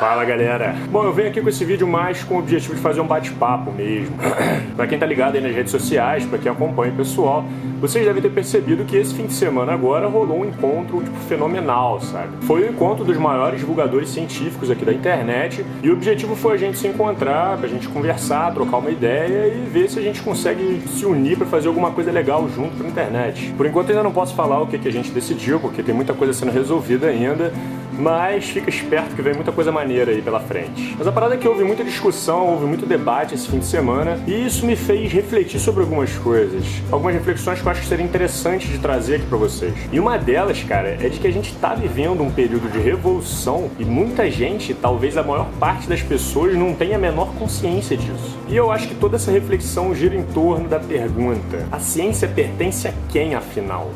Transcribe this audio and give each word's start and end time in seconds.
Fala 0.00 0.24
galera! 0.24 0.74
Bom, 0.90 1.04
eu 1.04 1.12
venho 1.12 1.28
aqui 1.28 1.42
com 1.42 1.48
esse 1.50 1.62
vídeo 1.62 1.86
mais 1.86 2.24
com 2.24 2.36
o 2.36 2.38
objetivo 2.38 2.74
de 2.74 2.80
fazer 2.80 3.02
um 3.02 3.06
bate-papo 3.06 3.70
mesmo. 3.70 4.16
pra 4.74 4.86
quem 4.86 4.98
tá 4.98 5.04
ligado 5.04 5.34
aí 5.34 5.42
nas 5.42 5.54
redes 5.54 5.70
sociais, 5.70 6.24
pra 6.24 6.38
quem 6.38 6.50
acompanha 6.50 6.90
o 6.90 6.96
pessoal, 6.96 7.44
vocês 7.78 8.02
devem 8.02 8.22
ter 8.22 8.30
percebido 8.30 8.82
que 8.86 8.96
esse 8.96 9.12
fim 9.12 9.26
de 9.26 9.34
semana 9.34 9.74
agora 9.74 10.08
rolou 10.08 10.40
um 10.40 10.46
encontro 10.46 11.02
tipo, 11.02 11.18
fenomenal, 11.28 12.00
sabe? 12.00 12.28
Foi 12.46 12.62
o 12.62 12.70
encontro 12.70 13.04
dos 13.04 13.18
maiores 13.18 13.60
divulgadores 13.60 14.08
científicos 14.08 14.70
aqui 14.70 14.86
da 14.86 14.92
internet 14.94 15.66
e 15.82 15.90
o 15.90 15.92
objetivo 15.92 16.34
foi 16.34 16.54
a 16.54 16.56
gente 16.56 16.78
se 16.78 16.88
encontrar, 16.88 17.58
pra 17.58 17.68
gente 17.68 17.86
conversar, 17.86 18.54
trocar 18.54 18.78
uma 18.78 18.90
ideia 18.90 19.48
e 19.48 19.68
ver 19.68 19.90
se 19.90 19.98
a 19.98 20.02
gente 20.02 20.22
consegue 20.22 20.82
se 20.96 21.04
unir 21.04 21.36
para 21.36 21.46
fazer 21.46 21.68
alguma 21.68 21.90
coisa 21.90 22.10
legal 22.10 22.48
junto 22.48 22.74
pra 22.74 22.88
internet. 22.88 23.52
Por 23.54 23.66
enquanto 23.66 23.90
ainda 23.90 24.02
não 24.02 24.12
posso 24.12 24.34
falar 24.34 24.62
o 24.62 24.66
que, 24.66 24.78
que 24.78 24.88
a 24.88 24.92
gente 24.92 25.10
decidiu, 25.10 25.60
porque 25.60 25.82
tem 25.82 25.94
muita 25.94 26.14
coisa 26.14 26.32
sendo 26.32 26.52
resolvida 26.52 27.06
ainda, 27.06 27.52
mas 27.98 28.48
fica 28.48 28.70
esperto 28.70 29.14
que 29.14 29.20
vem 29.20 29.34
muita 29.34 29.52
coisa 29.52 29.70
maneira 29.70 29.89
aí 29.98 30.22
pela 30.22 30.40
frente. 30.40 30.94
Mas 30.98 31.06
a 31.06 31.12
parada 31.12 31.34
é 31.34 31.38
que 31.38 31.48
houve 31.48 31.64
muita 31.64 31.82
discussão, 31.82 32.48
houve 32.48 32.66
muito 32.66 32.86
debate 32.86 33.34
esse 33.34 33.48
fim 33.48 33.58
de 33.58 33.66
semana, 33.66 34.18
e 34.26 34.46
isso 34.46 34.64
me 34.66 34.76
fez 34.76 35.12
refletir 35.12 35.58
sobre 35.58 35.82
algumas 35.82 36.16
coisas. 36.18 36.64
Algumas 36.90 37.14
reflexões 37.14 37.60
que 37.60 37.66
eu 37.66 37.72
acho 37.72 37.80
que 37.80 37.86
seria 37.86 38.04
interessante 38.04 38.68
de 38.68 38.78
trazer 38.78 39.16
aqui 39.16 39.26
para 39.26 39.38
vocês. 39.38 39.74
E 39.92 39.98
uma 39.98 40.18
delas, 40.18 40.62
cara, 40.62 40.96
é 41.00 41.08
de 41.08 41.18
que 41.18 41.26
a 41.26 41.32
gente 41.32 41.54
tá 41.56 41.74
vivendo 41.74 42.22
um 42.22 42.30
período 42.30 42.70
de 42.70 42.78
revolução 42.78 43.70
e 43.78 43.84
muita 43.84 44.30
gente, 44.30 44.74
talvez 44.74 45.16
a 45.16 45.22
maior 45.22 45.48
parte 45.58 45.88
das 45.88 46.02
pessoas, 46.02 46.54
não 46.54 46.74
tem 46.74 46.94
a 46.94 46.98
menor 46.98 47.34
consciência 47.34 47.96
disso. 47.96 48.38
E 48.48 48.56
eu 48.56 48.70
acho 48.70 48.88
que 48.88 48.94
toda 48.94 49.16
essa 49.16 49.30
reflexão 49.30 49.94
gira 49.94 50.14
em 50.14 50.22
torno 50.22 50.68
da 50.68 50.78
pergunta: 50.78 51.66
a 51.70 51.78
ciência 51.78 52.28
pertence 52.28 52.88
a 52.88 52.92
quem 53.08 53.34
afinal? 53.34 53.90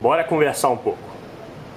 Bora 0.00 0.24
conversar 0.24 0.70
um 0.70 0.76
pouco. 0.76 1.11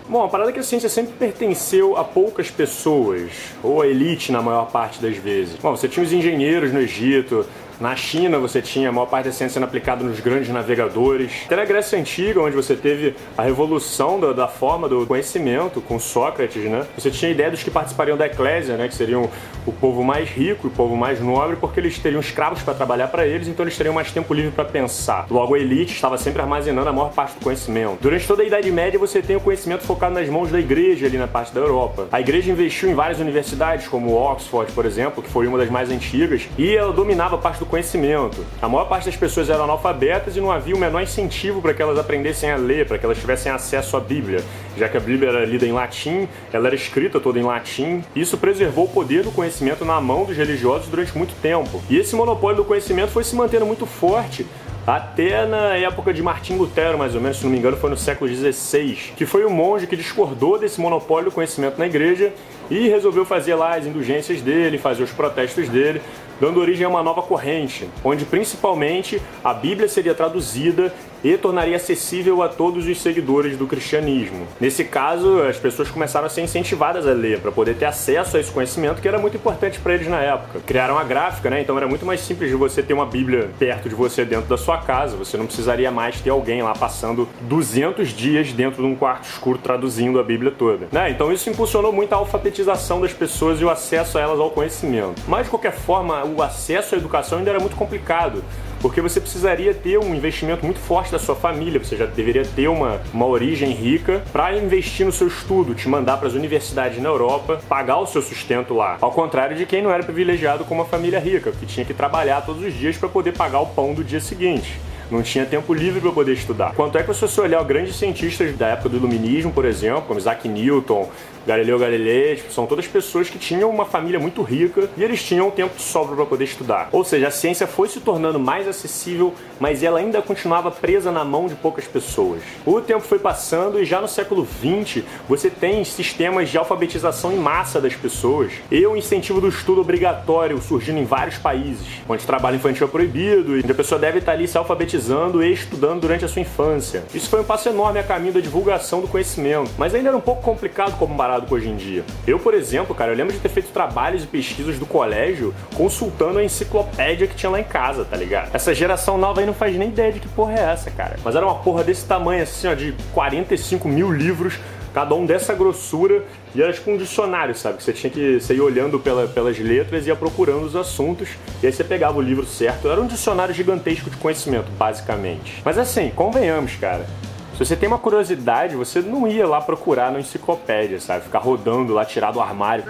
Bom, 0.08 0.24
a 0.24 0.28
parada 0.28 0.52
é 0.52 0.54
que 0.54 0.60
a 0.60 0.64
ciência 0.64 0.88
sempre 0.88 1.14
pertenceu 1.14 1.98
a 1.98 2.04
poucas 2.04 2.52
pessoas, 2.52 3.32
ou 3.64 3.82
a 3.82 3.88
elite 3.88 4.32
na 4.32 4.40
maior 4.40 4.70
parte 4.70 5.02
das 5.02 5.18
vezes. 5.18 5.56
Bom, 5.56 5.76
você 5.76 5.88
tinha 5.88 6.06
os 6.06 6.14
engenheiros 6.14 6.72
no 6.72 6.80
Egito, 6.80 7.44
na 7.80 7.96
China 7.96 8.40
você 8.40 8.62
tinha 8.62 8.90
a 8.90 8.92
maior 8.92 9.08
parte 9.08 9.26
da 9.26 9.32
ciência 9.32 9.56
sendo 9.56 9.64
aplicada 9.64 10.04
nos 10.04 10.20
grandes 10.20 10.50
navegadores. 10.50 11.32
Até 11.46 11.56
na 11.56 11.66
Grécia 11.66 12.00
Antiga, 12.00 12.42
onde 12.42 12.56
você 12.56 12.76
teve 12.76 13.16
a 13.38 13.44
revolução 13.44 14.20
da, 14.20 14.34
da, 14.34 14.48
forma 14.48 14.88
do 14.88 15.06
conhecimento 15.06 15.82
com 15.82 16.00
Sócrates, 16.00 16.64
né? 16.64 16.86
Você 16.98 17.12
tinha 17.12 17.30
a 17.30 17.34
ideia 17.34 17.52
dos 17.52 17.64
que 17.64 17.72
participariam 17.72 18.18
da 18.18 18.26
eclésia, 18.26 18.78
né? 18.78 18.88
Que 18.88 18.96
seriam 18.96 19.30
o 19.66 19.72
povo 19.72 20.04
mais 20.04 20.30
rico, 20.30 20.68
o 20.68 20.72
povo 20.72 20.96
mais 20.96 21.20
nobre, 21.20 21.56
porque 21.56 21.80
eles 21.80 21.98
teriam 22.00 22.20
escravos 22.20 22.62
para 22.62 22.74
trabalhar 22.74 23.08
para 23.08 23.26
eles, 23.26 23.48
então 23.48 23.64
eles 23.64 23.78
teriam 23.78 23.94
mais 23.94 24.12
tempo 24.12 24.34
livre 24.34 24.52
para 24.52 24.66
pensar. 24.66 25.26
Logo, 25.30 25.56
a 25.56 25.60
elite 25.60 25.94
estava 25.94 26.18
sempre 26.18 26.42
armazenando 26.42 26.90
a 26.90 26.94
maior 26.94 27.12
parte 27.12 27.38
do 27.38 27.44
conhecimento. 27.44 27.98
Durante 28.02 28.28
toda 28.28 28.44
a 28.44 28.46
Idade 28.46 28.72
Média, 28.72 29.00
você 29.00 29.22
tem 29.22 29.36
o 29.36 29.40
conhecimento 29.40 29.84
focado 29.84 30.14
nas 30.14 30.30
mãos 30.30 30.52
da 30.52 30.60
igreja 30.60 31.06
ali 31.06 31.18
na 31.18 31.28
parte 31.28 31.54
da 31.54 31.62
Europa. 31.62 32.08
A 32.12 32.20
igreja 32.20 32.52
investiu 32.52 32.90
em 32.90 32.94
várias 32.94 33.20
universidades, 33.20 33.88
como 33.88 34.14
Oxford, 34.14 34.72
por 34.72 34.86
exemplo, 34.86 35.22
que 35.22 35.30
foi 35.30 35.48
uma 35.48 35.58
das 35.58 35.70
mais 35.70 35.90
antigas, 35.90 36.48
e 36.58 36.76
ela 36.76 36.94
dominava 36.94 37.38
parte 37.38 37.60
do 37.60 37.65
conhecimento. 37.66 38.46
A 38.62 38.68
maior 38.68 38.86
parte 38.86 39.06
das 39.06 39.16
pessoas 39.16 39.50
eram 39.50 39.64
analfabetas 39.64 40.36
e 40.36 40.42
não 40.42 40.52
havia 40.52 40.76
o 40.76 40.80
menor 40.80 41.02
incentivo 41.02 41.62
para 41.62 41.74
que 41.74 41.82
elas 41.82 41.98
aprendessem 41.98 42.52
a 42.52 42.56
ler, 42.56 42.88
para 42.88 42.98
que 42.98 43.06
elas 43.06 43.18
tivessem 43.18 43.52
acesso 43.52 43.98
à 43.98 44.00
Bíblia, 44.00 44.44
já 44.78 44.88
que 44.88 44.98
a 44.98 45.00
Bíblia 45.00 45.30
era 45.30 45.46
lida 45.46 45.66
em 45.66 45.72
latim, 45.72 46.28
ela 46.52 46.68
era 46.68 46.76
escrita 46.76 47.20
toda 47.20 47.40
em 47.40 47.44
latim. 47.44 48.04
Isso 48.16 48.38
preservou 48.38 48.86
o 48.86 48.90
poder 48.90 49.24
do 49.24 49.32
conhecimento 49.32 49.84
na 49.86 50.00
mão 50.00 50.26
dos 50.26 50.38
religiosos 50.38 50.88
durante 50.88 51.18
muito 51.18 51.34
tempo. 51.42 51.82
E 51.90 51.98
esse 51.98 52.16
monopólio 52.16 52.58
do 52.58 52.66
conhecimento 52.66 53.10
foi 53.10 53.24
se 53.24 53.36
mantendo 53.36 53.66
muito 53.66 53.86
forte 53.86 54.46
até 54.86 55.48
na 55.48 55.76
época 55.76 56.14
de 56.14 56.22
Martim 56.22 56.58
Lutero, 56.58 56.98
mais 56.98 57.16
ou 57.16 57.22
menos, 57.22 57.38
se 57.38 57.44
não 57.44 57.52
me 57.52 57.58
engano, 57.58 57.76
foi 57.76 57.90
no 57.90 57.98
século 57.98 58.30
XVI, 58.30 59.14
que 59.16 59.26
foi 59.26 59.44
o 59.44 59.50
monge 59.50 59.88
que 59.88 59.96
discordou 59.96 60.60
desse 60.60 60.80
monopólio 60.80 61.32
do 61.32 61.34
conhecimento 61.34 61.80
na 61.80 61.88
igreja 61.88 62.32
e 62.70 62.88
resolveu 62.88 63.26
fazer 63.26 63.56
lá 63.56 63.76
as 63.76 63.86
indulgências 63.86 64.42
dele, 64.42 64.78
fazer 64.78 65.04
os 65.04 65.12
protestos 65.12 65.68
dele, 65.70 66.02
dando 66.40 66.60
origem 66.60 66.86
a 66.86 66.90
uma 66.90 67.04
nova 67.04 67.22
corrente, 67.22 67.90
onde 68.04 68.26
principalmente 68.26 69.22
a 69.44 69.54
Bíblia 69.54 69.88
seria 69.88 70.14
traduzida 70.14 70.94
e 71.24 71.38
tornaria 71.38 71.76
acessível 71.76 72.42
a 72.42 72.50
todos 72.50 72.88
os 72.88 73.02
seguidores 73.02 73.58
do 73.58 73.68
cristianismo. 73.68 74.48
Nesse 74.60 74.84
caso, 74.84 75.42
as 75.42 75.58
pessoas 75.58 75.90
começaram 75.90 76.28
a 76.28 76.30
ser 76.30 76.42
incentivadas 76.42 77.08
a 77.08 77.12
ler 77.12 77.40
para 77.40 77.52
poder 77.52 77.76
ter 77.76 77.86
acesso 77.86 78.38
a 78.38 78.40
esse 78.40 78.52
conhecimento 78.52 79.02
que 79.02 79.08
era 79.08 79.18
muito 79.18 79.38
importante 79.38 79.80
para 79.80 79.94
eles 79.94 80.08
na 80.08 80.22
época. 80.22 80.60
Criaram 80.66 80.98
a 80.98 81.04
gráfica, 81.04 81.50
né? 81.50 81.62
Então 81.62 81.78
era 81.78 81.88
muito 81.88 82.06
mais 82.06 82.22
simples 82.22 82.50
de 82.50 82.56
você 82.56 82.82
ter 82.84 82.94
uma 82.94 83.06
Bíblia 83.06 83.50
perto 83.58 83.90
de 83.90 83.96
você 83.96 84.26
dentro 84.26 84.48
da 84.48 84.58
sua 84.58 84.78
casa. 84.78 85.18
Você 85.18 85.38
não 85.38 85.46
precisaria 85.46 85.92
mais 85.92 86.22
ter 86.22 86.30
alguém 86.30 86.62
lá 86.62 86.74
passando 86.74 87.28
200 87.42 88.10
dias 88.10 88.52
dentro 88.54 88.84
de 88.84 88.88
um 88.88 88.96
quarto 88.96 89.26
escuro 89.26 89.58
traduzindo 89.58 90.20
a 90.20 90.24
Bíblia 90.24 90.52
toda. 90.52 90.88
Né? 90.92 91.10
Então 91.10 91.32
isso 91.32 91.50
impulsionou 91.50 91.92
muito 91.92 92.14
a 92.14 92.18
alfabetização 92.18 93.02
das 93.02 93.14
pessoas 93.14 93.60
e 93.60 93.66
o 93.66 93.70
acesso 93.70 94.18
a 94.18 94.22
elas 94.22 94.40
ao 94.40 94.50
conhecimento. 94.50 95.22
Mas 95.28 95.46
de 95.46 95.50
qualquer 95.50 95.74
forma, 95.74 96.24
o 96.24 96.42
acesso 96.42 96.96
à 96.96 96.98
educação 96.98 97.40
ainda 97.40 97.50
era 97.50 97.60
muito 97.60 97.76
complicado 97.76 98.44
porque 98.86 99.02
você 99.02 99.20
precisaria 99.20 99.74
ter 99.74 99.98
um 99.98 100.14
investimento 100.14 100.64
muito 100.64 100.80
forte 100.80 101.12
da 101.12 101.18
sua 101.18 101.36
família, 101.36 101.84
você 101.84 101.98
já 101.98 102.06
deveria 102.06 102.46
ter 102.46 102.68
uma, 102.68 103.02
uma 103.12 103.26
origem 103.26 103.72
rica 103.72 104.22
para 104.32 104.56
investir 104.56 105.04
no 105.04 105.12
seu 105.12 105.28
estudo, 105.28 105.74
te 105.74 105.90
mandar 105.90 106.18
para 106.18 106.28
as 106.28 106.36
universidades 106.36 107.02
na 107.02 107.10
Europa, 107.10 107.60
pagar 107.68 107.98
o 107.98 108.06
seu 108.06 108.22
sustento 108.22 108.76
lá. 108.76 109.00
Ao 109.02 109.12
contrário 109.12 109.58
de 109.58 109.66
quem 109.66 109.82
não 109.82 109.90
era 109.90 110.04
privilegiado 110.04 110.64
com 110.66 110.76
uma 110.76 110.86
família 110.86 111.20
rica, 111.20 111.52
que 111.52 111.66
tinha 111.66 111.84
que 111.84 111.96
trabalhar 111.96 112.46
todos 112.46 112.64
os 112.64 112.76
dias 112.76 112.96
para 112.96 113.10
poder 113.10 113.32
pagar 113.32 113.62
o 113.62 113.66
pão 113.66 113.92
do 113.92 114.04
dia 114.04 114.20
seguinte 114.20 114.80
não 115.10 115.22
tinha 115.22 115.46
tempo 115.46 115.74
livre 115.74 116.02
para 116.02 116.12
poder 116.12 116.34
estudar. 116.34 116.74
Quanto 116.76 116.98
é 116.98 117.04
que 117.04 117.14
se 117.14 117.22
você 117.22 117.42
olhar 117.42 117.64
grandes 117.64 117.96
cientistas 117.96 118.56
da 118.56 118.68
época 118.70 118.90
do 118.90 118.98
iluminismo, 118.98 119.52
por 119.52 119.66
exemplo, 119.66 120.04
como 120.04 120.20
Isaac 120.20 120.48
Newton, 120.48 121.10
Galileu 121.46 121.78
Galilei, 121.78 122.38
tipo, 122.38 122.52
são 122.52 122.66
todas 122.66 122.88
pessoas 122.88 123.30
que 123.30 123.38
tinham 123.38 123.70
uma 123.70 123.86
família 123.86 124.20
muito 124.20 124.42
rica 124.42 124.90
e 124.98 125.04
eles 125.04 125.22
tinham 125.22 125.52
tempo 125.52 125.76
de 125.76 125.84
sobra 125.84 126.16
para 126.16 126.26
poder 126.26 126.46
estudar. 126.46 126.90
Ou 126.92 127.04
seja, 127.04 127.28
a 127.28 127.32
ciência 127.32 127.68
foi 127.68 127.88
se 127.88 128.00
tornando 128.00 128.40
mais 128.40 128.68
acessível, 128.68 129.32
mas 129.60 129.84
ela 129.84 130.00
ainda 130.00 130.24
continuava 130.24 130.72
presa 130.72 131.12
na 131.12 131.24
mão 131.24 131.48
de 131.48 131.54
poucas 131.54 131.86
pessoas. 131.86 132.42
O 132.66 132.82
tempo 132.82 133.02
foi 133.02 133.20
passando 133.20 133.80
e 133.80 133.86
já 133.86 134.02
no 134.02 134.08
século 134.08 134.46
XX 134.46 135.04
você 135.30 135.52
tem 135.52 135.84
sistemas 135.84 136.50
de 136.50 136.58
alfabetização 136.58 137.32
em 137.32 137.38
massa 137.38 137.80
das 137.80 137.94
pessoas 137.94 138.52
e 138.72 138.86
o 138.88 138.96
incentivo 138.98 139.40
do 139.40 139.48
estudo 139.48 139.82
obrigatório 139.82 140.60
surgindo 140.60 140.98
em 140.98 141.06
vários 141.06 141.38
países, 141.38 141.86
onde 142.10 142.26
trabalho 142.26 142.56
infantil 142.56 142.88
é 142.88 142.90
proibido 142.90 143.60
e 143.60 143.72
a 143.72 143.76
pessoa 143.76 144.00
deve 144.00 144.18
estar 144.18 144.32
ali 144.32 144.48
se 144.48 144.58
alfabetizando 144.58 144.95
e 145.44 145.52
estudando 145.52 146.02
durante 146.02 146.24
a 146.24 146.28
sua 146.28 146.42
infância. 146.42 147.04
Isso 147.14 147.30
foi 147.30 147.42
um 147.42 147.44
passo 147.44 147.68
enorme 147.68 148.00
a 148.00 148.04
caminho 148.04 148.34
da 148.34 148.40
divulgação 148.40 149.02
do 149.02 149.08
conhecimento, 149.08 149.72
mas 149.78 149.94
ainda 149.94 150.10
era 150.10 150.18
um 150.18 150.22
pouco 150.22 150.42
complicado 150.42 150.98
comparar 150.98 151.26
comparado 151.26 151.48
com 151.48 151.56
hoje 151.56 151.70
em 151.70 151.76
dia. 151.76 152.04
Eu, 152.28 152.38
por 152.38 152.54
exemplo, 152.54 152.94
cara, 152.94 153.12
eu 153.12 153.16
lembro 153.16 153.34
de 153.34 153.40
ter 153.40 153.50
feito 153.50 153.70
trabalhos 153.70 154.24
e 154.24 154.28
pesquisas 154.28 154.78
do 154.78 154.86
colégio 154.86 155.54
consultando 155.76 156.40
a 156.40 156.44
enciclopédia 156.44 157.28
que 157.28 157.36
tinha 157.36 157.50
lá 157.50 157.60
em 157.60 157.64
casa, 157.64 158.06
tá 158.06 158.16
ligado? 158.16 158.54
Essa 158.54 158.74
geração 158.74 159.18
nova 159.18 159.40
aí 159.40 159.46
não 159.46 159.54
faz 159.54 159.76
nem 159.76 159.90
ideia 159.90 160.12
de 160.12 160.20
que 160.20 160.28
porra 160.28 160.54
é 160.54 160.60
essa, 160.72 160.92
cara. 160.92 161.18
Mas 161.24 161.36
era 161.36 161.46
uma 161.46 161.56
porra 161.56 161.84
desse 161.84 162.06
tamanho, 162.06 162.44
assim, 162.44 162.68
ó, 162.68 162.74
de 162.74 162.94
45 163.14 163.88
mil 163.88 164.12
livros 164.12 164.60
cada 164.96 165.14
um 165.14 165.26
dessa 165.26 165.54
grossura, 165.54 166.24
e 166.56 166.62
era 166.62 166.72
tipo 166.72 166.90
um 166.90 166.96
dicionário, 166.96 167.54
sabe? 167.54 167.80
Que 167.80 167.84
você 167.84 167.92
tinha 167.92 168.10
que 168.10 168.40
você 168.40 168.56
ia 168.56 168.64
olhando 168.64 168.98
pela, 168.98 169.28
pelas 169.28 169.60
letras 169.60 170.06
e 170.06 170.08
ia 170.08 170.16
procurando 170.16 170.64
os 170.64 170.74
assuntos, 170.74 171.28
e 171.62 171.68
aí 171.68 171.74
você 171.74 171.84
pegava 171.84 172.18
o 172.18 172.22
livro 172.22 172.46
certo. 172.46 172.90
Era 172.90 173.02
um 173.02 173.06
dicionário 173.06 173.54
gigantesco 173.54 174.10
de 174.10 174.16
conhecimento, 174.16 174.72
basicamente. 174.78 175.62
Mas 175.66 175.78
assim, 175.78 176.10
convenhamos, 176.16 176.76
cara. 176.78 177.06
Se 177.52 177.60
você 177.60 177.76
tem 177.76 177.90
uma 177.90 177.98
curiosidade, 177.98 178.78
você 178.78 179.02
não 179.02 179.28
ia 179.28 179.46
lá 179.46 179.60
procurar 179.60 180.14
na 180.14 180.20
enciclopédia, 180.22 180.98
sabe? 181.02 181.26
Ficar 181.26 181.40
rodando 181.40 181.94
lá, 181.94 182.06
tirar 182.06 182.32
do 182.32 182.40
armário. 182.40 182.86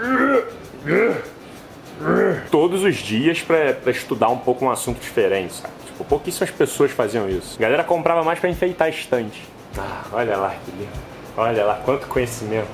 Todos 2.51 2.83
os 2.83 2.97
dias 2.97 3.41
para 3.41 3.91
estudar 3.91 4.29
um 4.29 4.37
pouco 4.37 4.63
um 4.63 4.69
assunto 4.69 4.99
diferente, 4.99 5.55
sabe? 5.55 5.73
Tipo, 5.87 6.03
pouquíssimas 6.03 6.51
pessoas 6.51 6.91
faziam 6.91 7.27
isso. 7.27 7.55
A 7.57 7.61
galera 7.63 7.83
comprava 7.83 8.23
mais 8.23 8.37
para 8.37 8.47
enfeitar 8.47 8.85
a 8.85 8.89
estante. 8.91 9.41
Ah, 9.75 10.03
olha 10.13 10.37
lá 10.37 10.55
que 10.63 10.69
lindo. 10.69 11.14
Olha 11.37 11.65
lá, 11.65 11.81
quanto 11.83 12.07
conhecimento. 12.07 12.67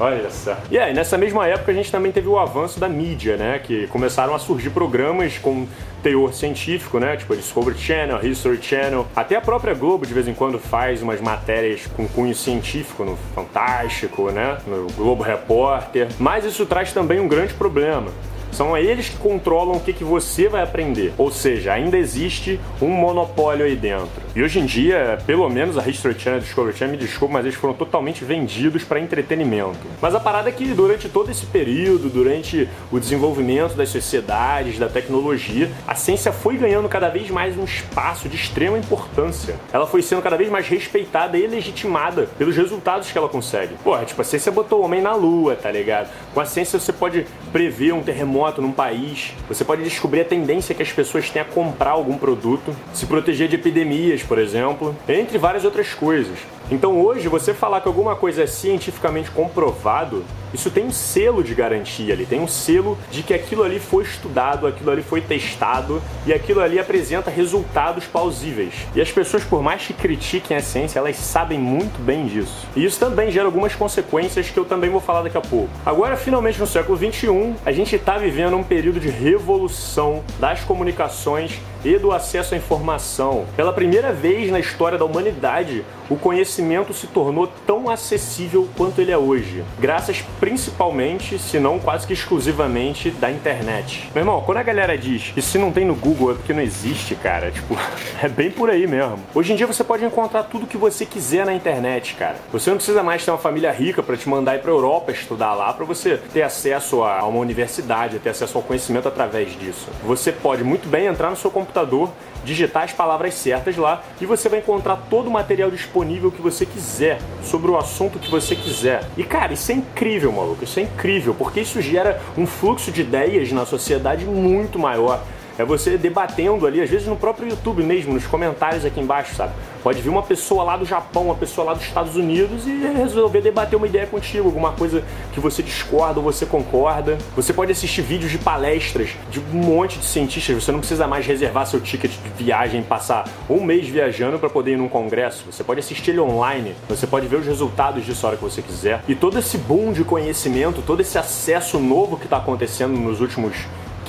Olha 0.00 0.30
só. 0.30 0.56
E 0.70 0.78
aí, 0.78 0.92
nessa 0.92 1.16
mesma 1.16 1.46
época 1.46 1.70
a 1.70 1.74
gente 1.74 1.90
também 1.90 2.10
teve 2.10 2.26
o 2.26 2.38
avanço 2.38 2.80
da 2.80 2.88
mídia, 2.88 3.36
né? 3.36 3.60
Que 3.62 3.86
começaram 3.86 4.34
a 4.34 4.38
surgir 4.38 4.70
programas 4.70 5.38
com 5.38 5.66
teor 6.02 6.32
científico, 6.32 6.98
né? 6.98 7.16
Tipo 7.16 7.36
Discovery 7.36 7.78
Channel, 7.78 8.26
History 8.26 8.60
Channel. 8.60 9.06
Até 9.14 9.36
a 9.36 9.40
própria 9.40 9.74
Globo 9.74 10.06
de 10.06 10.12
vez 10.12 10.26
em 10.26 10.34
quando 10.34 10.58
faz 10.58 11.02
umas 11.02 11.20
matérias 11.20 11.86
com 11.96 12.08
cunho 12.08 12.34
científico 12.34 13.04
no 13.04 13.16
Fantástico, 13.34 14.30
né? 14.30 14.58
No 14.66 14.86
Globo 14.94 15.22
Repórter. 15.22 16.08
Mas 16.18 16.44
isso 16.44 16.66
traz 16.66 16.92
também 16.92 17.20
um 17.20 17.28
grande 17.28 17.54
problema 17.54 18.10
São 18.52 18.76
eles 18.76 19.08
que 19.08 19.16
controlam 19.16 19.76
o 19.76 19.80
que, 19.80 19.94
que 19.94 20.04
você 20.04 20.46
vai 20.46 20.62
aprender. 20.62 21.14
Ou 21.16 21.30
seja, 21.30 21.72
ainda 21.72 21.96
existe 21.96 22.60
um 22.82 22.88
monopólio 22.88 23.64
aí 23.64 23.74
dentro. 23.74 24.22
E 24.36 24.42
hoje 24.42 24.60
em 24.60 24.66
dia, 24.66 25.18
pelo 25.26 25.48
menos 25.48 25.78
a 25.78 25.88
History 25.88 26.18
Channel 26.18 26.38
e 26.38 26.42
a 26.42 26.44
Discovery 26.44 26.76
Channel, 26.76 26.96
me 26.96 27.02
desculpa, 27.02 27.34
mas 27.34 27.46
eles 27.46 27.56
foram 27.56 27.72
totalmente 27.72 28.24
vendidos 28.24 28.84
para 28.84 29.00
entretenimento. 29.00 29.78
Mas 30.00 30.14
a 30.14 30.20
parada 30.20 30.50
é 30.50 30.52
que 30.52 30.66
durante 30.66 31.08
todo 31.08 31.30
esse 31.30 31.46
período, 31.46 32.10
durante 32.10 32.68
o 32.90 33.00
desenvolvimento 33.00 33.74
das 33.74 33.88
sociedades, 33.88 34.78
da 34.78 34.88
tecnologia, 34.88 35.70
a 35.86 35.94
ciência 35.94 36.30
foi 36.30 36.58
ganhando 36.58 36.88
cada 36.90 37.08
vez 37.08 37.30
mais 37.30 37.56
um 37.56 37.64
espaço 37.64 38.28
de 38.28 38.36
extrema 38.36 38.76
importância. 38.76 39.56
Ela 39.72 39.86
foi 39.86 40.02
sendo 40.02 40.20
cada 40.20 40.36
vez 40.36 40.50
mais 40.50 40.68
respeitada 40.68 41.38
e 41.38 41.46
legitimada 41.46 42.28
pelos 42.36 42.54
resultados 42.54 43.10
que 43.10 43.16
ela 43.16 43.28
consegue. 43.30 43.74
Porra, 43.82 44.04
tipo, 44.04 44.20
a 44.20 44.24
ciência 44.24 44.52
botou 44.52 44.80
o 44.80 44.84
homem 44.84 45.00
na 45.00 45.14
lua, 45.14 45.56
tá 45.56 45.70
ligado? 45.70 46.10
Com 46.34 46.40
a 46.40 46.44
ciência 46.44 46.78
você 46.78 46.92
pode 46.92 47.26
prever 47.50 47.92
um 47.94 48.02
terremoto 48.02 48.41
num 48.60 48.72
país, 48.72 49.32
você 49.48 49.64
pode 49.64 49.84
descobrir 49.84 50.22
a 50.22 50.24
tendência 50.24 50.74
que 50.74 50.82
as 50.82 50.90
pessoas 50.90 51.30
têm 51.30 51.40
a 51.40 51.44
comprar 51.44 51.90
algum 51.90 52.18
produto, 52.18 52.74
se 52.92 53.06
proteger 53.06 53.48
de 53.48 53.54
epidemias, 53.54 54.22
por 54.22 54.38
exemplo, 54.38 54.96
entre 55.08 55.38
várias 55.38 55.64
outras 55.64 55.94
coisas. 55.94 56.38
Então 56.70 57.00
hoje, 57.00 57.28
você 57.28 57.54
falar 57.54 57.80
que 57.80 57.88
alguma 57.88 58.16
coisa 58.16 58.42
é 58.42 58.46
cientificamente 58.46 59.30
comprovado, 59.30 60.24
isso 60.52 60.70
tem 60.70 60.84
um 60.84 60.92
selo 60.92 61.42
de 61.42 61.54
garantia 61.54 62.14
ali, 62.14 62.26
tem 62.26 62.40
um 62.40 62.48
selo 62.48 62.98
de 63.10 63.22
que 63.22 63.34
aquilo 63.34 63.62
ali 63.62 63.78
foi 63.78 64.04
estudado, 64.04 64.66
aquilo 64.66 64.90
ali 64.90 65.02
foi 65.02 65.20
testado 65.20 66.02
e 66.26 66.32
aquilo 66.32 66.60
ali 66.60 66.78
apresenta 66.78 67.30
resultados 67.30 68.04
plausíveis. 68.04 68.74
E 68.94 69.00
as 69.00 69.10
pessoas, 69.10 69.44
por 69.44 69.62
mais 69.62 69.86
que 69.86 69.92
critiquem 69.92 70.56
a 70.56 70.60
ciência, 70.60 70.98
elas 70.98 71.16
sabem 71.16 71.58
muito 71.58 72.00
bem 72.02 72.26
disso. 72.26 72.66
E 72.76 72.84
isso 72.84 72.98
também 72.98 73.30
gera 73.30 73.46
algumas 73.46 73.74
consequências 73.74 74.50
que 74.50 74.58
eu 74.58 74.64
também 74.64 74.90
vou 74.90 75.00
falar 75.00 75.22
daqui 75.22 75.36
a 75.36 75.40
pouco. 75.40 75.70
Agora, 75.84 76.16
finalmente 76.16 76.58
no 76.58 76.66
século 76.66 76.96
21, 76.96 77.54
a 77.64 77.72
gente 77.72 77.96
está 77.96 78.18
vivendo 78.18 78.56
um 78.56 78.62
período 78.62 79.00
de 79.00 79.08
revolução 79.08 80.22
das 80.38 80.60
comunicações 80.60 81.58
e 81.84 81.98
do 81.98 82.12
acesso 82.12 82.54
à 82.54 82.56
informação. 82.56 83.44
Pela 83.56 83.72
primeira 83.72 84.12
vez 84.12 84.50
na 84.50 84.60
história 84.60 84.96
da 84.96 85.04
humanidade, 85.04 85.84
o 86.08 86.16
conhecimento 86.16 86.92
se 86.92 87.06
tornou 87.06 87.50
tão 87.66 87.88
acessível 87.88 88.68
quanto 88.76 89.00
ele 89.00 89.10
é 89.10 89.18
hoje, 89.18 89.64
graças 89.80 90.22
principalmente, 90.42 91.38
se 91.38 91.60
não 91.60 91.78
quase 91.78 92.04
que 92.04 92.12
exclusivamente, 92.12 93.12
da 93.12 93.30
internet. 93.30 94.10
Meu 94.12 94.22
irmão, 94.22 94.42
quando 94.44 94.58
a 94.58 94.62
galera 94.64 94.98
diz 94.98 95.30
que 95.32 95.40
se 95.40 95.56
não 95.56 95.70
tem 95.70 95.84
no 95.84 95.94
Google 95.94 96.32
é 96.32 96.34
porque 96.34 96.52
não 96.52 96.60
existe, 96.60 97.14
cara, 97.14 97.52
tipo, 97.52 97.78
é 98.20 98.28
bem 98.28 98.50
por 98.50 98.68
aí 98.68 98.84
mesmo. 98.84 99.20
Hoje 99.32 99.52
em 99.52 99.56
dia 99.56 99.68
você 99.68 99.84
pode 99.84 100.04
encontrar 100.04 100.42
tudo 100.42 100.66
que 100.66 100.76
você 100.76 101.06
quiser 101.06 101.46
na 101.46 101.54
internet, 101.54 102.14
cara. 102.14 102.34
Você 102.50 102.70
não 102.70 102.76
precisa 102.76 103.04
mais 103.04 103.24
ter 103.24 103.30
uma 103.30 103.38
família 103.38 103.70
rica 103.70 104.02
para 104.02 104.16
te 104.16 104.28
mandar 104.28 104.56
ir 104.56 104.62
para 104.62 104.72
Europa 104.72 105.12
estudar 105.12 105.54
lá, 105.54 105.72
para 105.72 105.84
você 105.84 106.16
ter 106.32 106.42
acesso 106.42 107.04
a 107.04 107.24
uma 107.24 107.38
universidade, 107.38 108.18
ter 108.18 108.30
acesso 108.30 108.58
ao 108.58 108.64
conhecimento 108.64 109.06
através 109.06 109.56
disso. 109.56 109.86
Você 110.02 110.32
pode 110.32 110.64
muito 110.64 110.88
bem 110.88 111.06
entrar 111.06 111.30
no 111.30 111.36
seu 111.36 111.52
computador, 111.52 112.10
digitar 112.44 112.84
as 112.84 112.92
palavras 112.92 113.34
certas 113.34 113.76
lá 113.76 114.02
e 114.20 114.26
você 114.26 114.48
vai 114.48 114.60
encontrar 114.60 114.96
todo 115.08 115.28
o 115.28 115.30
material 115.30 115.70
disponível 115.70 116.30
que 116.30 116.42
você 116.42 116.66
quiser 116.66 117.18
sobre 117.42 117.70
o 117.70 117.76
assunto 117.76 118.18
que 118.18 118.30
você 118.30 118.54
quiser. 118.54 119.04
E 119.16 119.24
cara, 119.24 119.52
isso 119.52 119.70
é 119.70 119.74
incrível, 119.74 120.32
maluco, 120.32 120.64
isso 120.64 120.78
é 120.78 120.82
incrível, 120.82 121.34
porque 121.34 121.60
isso 121.60 121.80
gera 121.80 122.20
um 122.36 122.46
fluxo 122.46 122.90
de 122.90 123.00
ideias 123.00 123.50
na 123.52 123.66
sociedade 123.66 124.24
muito 124.24 124.78
maior. 124.78 125.22
É 125.58 125.64
você 125.64 125.98
debatendo 125.98 126.66
ali, 126.66 126.80
às 126.80 126.88
vezes 126.88 127.06
no 127.06 127.16
próprio 127.16 127.48
YouTube 127.48 127.82
mesmo, 127.82 128.14
nos 128.14 128.26
comentários 128.26 128.84
aqui 128.84 129.00
embaixo, 129.00 129.34
sabe? 129.34 129.52
Pode 129.82 130.00
vir 130.00 130.08
uma 130.08 130.22
pessoa 130.22 130.62
lá 130.62 130.76
do 130.76 130.84
Japão, 130.84 131.24
uma 131.24 131.34
pessoa 131.34 131.66
lá 131.66 131.74
dos 131.74 131.82
Estados 131.82 132.16
Unidos 132.16 132.66
e 132.66 132.70
resolver 132.96 133.40
debater 133.40 133.76
uma 133.76 133.86
ideia 133.86 134.06
contigo, 134.06 134.46
alguma 134.46 134.72
coisa 134.72 135.02
que 135.32 135.40
você 135.40 135.62
discorda 135.62 136.20
ou 136.20 136.24
você 136.24 136.46
concorda. 136.46 137.18
Você 137.34 137.52
pode 137.52 137.72
assistir 137.72 138.00
vídeos 138.00 138.30
de 138.30 138.38
palestras 138.38 139.10
de 139.30 139.40
um 139.40 139.58
monte 139.58 139.98
de 139.98 140.04
cientistas, 140.04 140.62
você 140.62 140.70
não 140.70 140.78
precisa 140.78 141.06
mais 141.06 141.26
reservar 141.26 141.66
seu 141.66 141.80
ticket 141.80 142.12
de 142.12 142.44
viagem, 142.44 142.82
passar 142.82 143.28
um 143.50 143.62
mês 143.62 143.88
viajando 143.88 144.38
para 144.38 144.48
poder 144.48 144.72
ir 144.72 144.76
num 144.76 144.88
congresso. 144.88 145.44
Você 145.50 145.64
pode 145.64 145.80
assistir 145.80 146.12
ele 146.12 146.20
online, 146.20 146.74
você 146.88 147.06
pode 147.06 147.26
ver 147.26 147.36
os 147.36 147.46
resultados 147.46 148.04
disso 148.04 148.24
a 148.24 148.30
hora 148.30 148.38
que 148.38 148.44
você 148.44 148.62
quiser. 148.62 149.02
E 149.08 149.14
todo 149.14 149.38
esse 149.38 149.58
boom 149.58 149.92
de 149.92 150.04
conhecimento, 150.04 150.80
todo 150.80 151.00
esse 151.00 151.18
acesso 151.18 151.78
novo 151.78 152.16
que 152.16 152.24
está 152.24 152.36
acontecendo 152.36 152.96
nos 152.96 153.20
últimos 153.20 153.52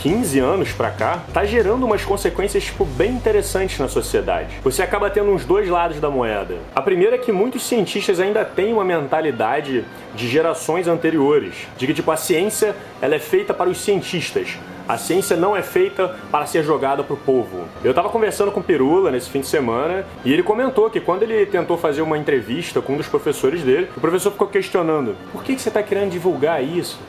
15 0.04 0.38
anos 0.38 0.74
para 0.74 0.92
cá, 0.92 1.24
tá 1.32 1.46
gerando 1.46 1.86
umas 1.86 2.04
consequências 2.04 2.66
tipo 2.66 2.84
bem 2.84 3.12
interessantes 3.12 3.80
na 3.80 3.88
sociedade. 3.88 4.60
Você 4.62 4.84
acaba 4.84 5.10
tendo 5.10 5.32
uns 5.32 5.46
dois 5.46 5.70
lados 5.70 5.98
da 6.02 6.10
moeda. 6.10 6.58
A 6.76 6.82
primeira 6.82 7.16
é 7.16 7.18
que 7.18 7.32
muitos 7.32 7.64
cientistas 7.64 8.20
ainda 8.20 8.44
têm 8.44 8.74
uma 8.74 8.84
mentalidade 8.84 9.86
de 10.14 10.28
gerações 10.28 10.90
anteriores, 10.90 11.56
de 11.78 11.88
que 11.88 11.94
tipo 11.94 12.12
a 12.12 12.18
ciência 12.18 12.76
ela 13.02 13.16
é 13.16 13.20
feita 13.20 13.54
para 13.54 13.70
os 13.70 13.78
cientistas. 13.78 14.58
A 14.86 14.98
ciência 14.98 15.38
não 15.38 15.56
é 15.56 15.62
feita 15.62 16.14
para 16.30 16.46
ser 16.46 16.66
jogada 16.66 17.02
pro 17.02 17.16
povo. 17.16 17.64
Eu 17.82 17.92
estava 17.92 18.10
conversando 18.10 18.52
com 18.52 18.60
o 18.60 18.64
Pirula 18.64 19.10
nesse 19.10 19.30
fim 19.30 19.40
de 19.40 19.48
semana 19.48 20.06
e 20.26 20.34
ele 20.34 20.44
comentou 20.44 20.90
que 20.90 21.00
quando 21.00 21.24
ele 21.24 21.46
tentou 21.46 21.78
fazer 21.78 22.02
uma 22.02 22.18
entrevista 22.18 22.82
com 22.82 22.96
um 22.96 22.98
dos 22.98 23.08
professores 23.08 23.62
dele, 23.62 23.88
o 23.96 24.02
professor 24.02 24.32
ficou 24.32 24.48
questionando: 24.48 25.16
por 25.32 25.46
que, 25.46 25.56
que 25.56 25.62
você 25.62 25.70
está 25.70 25.82
querendo 25.82 26.12
divulgar 26.12 26.62
isso? 26.62 27.00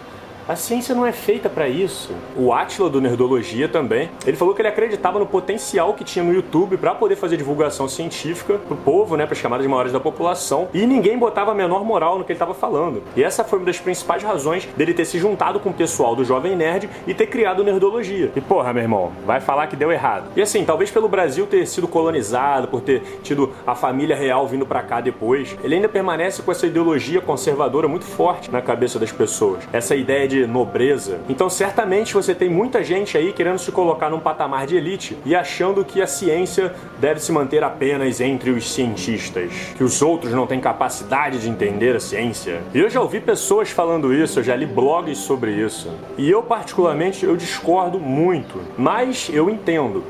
A 0.47 0.55
ciência 0.57 0.95
não 0.95 1.07
é 1.07 1.13
feita 1.13 1.49
para 1.49 1.67
isso. 1.67 2.13
O 2.37 2.53
Atila 2.53 2.91
do 2.91 3.01
Nerdologia 3.01 3.67
também, 3.67 4.11
ele 4.27 4.37
falou 4.37 4.55
que 4.55 4.61
ele 4.61 4.69
acreditava 4.69 5.19
no 5.19 5.25
potencial 5.25 5.95
que 5.95 6.05
tinha 6.05 6.23
no 6.23 6.35
YouTube 6.35 6.77
para 6.77 6.95
poder 6.95 7.17
fazer 7.17 7.39
divulgação 7.39 7.89
científica 7.89 8.59
pro 8.59 8.77
povo, 8.77 9.17
né, 9.17 9.25
para 9.25 9.33
as 9.33 9.41
camadas 9.41 9.67
maiores 9.67 9.91
da 9.91 9.99
população, 9.99 10.69
e 10.75 10.85
ninguém 10.87 11.19
botava 11.19 11.53
a 11.53 11.55
menor 11.55 11.83
moral 11.83 12.19
no 12.19 12.25
que 12.25 12.33
ele 12.33 12.37
estava 12.37 12.53
falando. 12.53 13.03
E 13.17 13.25
essa 13.25 13.43
foi 13.43 13.59
uma 13.59 13.65
das 13.65 13.81
principais 13.81 14.23
razões 14.23 14.69
dele 14.77 14.93
ter 14.93 15.07
se 15.07 15.19
juntado 15.19 15.61
com 15.61 15.71
o 15.71 15.73
pessoal 15.73 16.15
do 16.15 16.27
Jovem 16.27 16.55
Nerd 16.55 16.91
e 17.07 17.15
ter 17.15 17.27
criado 17.29 17.61
o 17.61 17.65
Nerdologia. 17.65 18.31
E 18.37 18.41
porra, 18.43 18.71
meu 18.75 18.83
irmão, 18.83 19.13
vai 19.25 19.41
falar 19.41 19.67
que 19.69 19.77
deu 19.77 19.91
errado. 19.91 20.31
E 20.37 20.43
assim, 20.43 20.63
talvez 20.63 20.91
pelo 20.91 21.09
Brasil 21.09 21.47
ter 21.47 21.67
sido 21.67 21.89
colonizado, 21.89 22.69
por 22.69 22.83
ter 22.83 23.01
tido 23.23 23.51
a 23.67 23.75
família 23.75 24.15
real 24.15 24.47
vindo 24.47 24.67
para 24.67 24.83
cá 24.83 25.01
depois, 25.01 25.57
ele 25.65 25.77
ainda 25.77 25.89
permanece 25.89 26.43
com 26.43 26.53
essa 26.53 26.67
ideologia 26.67 27.23
conservadora 27.23 27.89
muito 27.89 28.05
forte 28.05 28.51
na 28.51 28.61
cabeça 28.61 28.99
das 28.99 29.11
pessoas. 29.11 29.65
Essa 29.73 29.97
ideia 29.97 30.29
de 30.29 30.34
de 30.35 30.47
nobreza. 30.47 31.21
Então, 31.29 31.49
certamente 31.49 32.13
você 32.13 32.35
tem 32.35 32.49
muita 32.49 32.83
gente 32.83 33.17
aí 33.17 33.33
querendo 33.33 33.59
se 33.59 33.71
colocar 33.71 34.11
num 34.11 34.19
patamar 34.19 34.67
de 34.67 34.77
elite 34.77 35.17
e 35.25 35.35
achando 35.35 35.85
que 35.85 36.03
a 36.03 36.07
ciência 36.07 36.75
deve 36.99 37.21
se 37.21 37.31
manter 37.31 37.63
apenas 37.63 38.21
entre 38.21 38.51
os 38.51 38.73
cientistas, 38.73 39.53
que 39.77 39.85
os 39.85 40.03
outros 40.03 40.33
não 40.33 40.47
têm 40.47 40.61
capacidade 40.61 41.39
de 41.39 41.49
entender 41.49 41.95
a 41.95 42.01
ciência. 42.01 42.61
E 42.75 42.81
eu 42.81 42.91
já 42.91 43.01
ouvi 43.01 43.21
pessoas 43.21 43.71
falando 43.71 44.13
isso, 44.13 44.41
eu 44.41 44.45
já 44.45 44.57
li 44.57 44.67
blogs 44.67 45.19
sobre 45.19 45.53
isso. 45.53 45.89
E 46.19 46.29
eu 46.29 46.43
particularmente 46.43 47.25
eu 47.25 47.37
discordo 47.37 48.01
muito, 48.01 48.61
mas 48.77 49.31
eu 49.33 49.49
entendo. 49.49 50.03